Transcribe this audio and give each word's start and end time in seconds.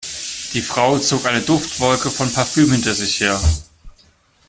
Die 0.53 0.63
Frau 0.63 0.97
zog 0.97 1.27
eine 1.27 1.41
Duftwolke 1.41 2.09
von 2.09 2.33
Parfüm 2.33 2.71
hinter 2.71 2.95
sich 2.95 3.19
her. 3.19 3.39